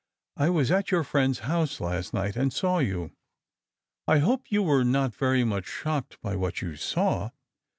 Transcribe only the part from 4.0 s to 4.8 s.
I hope you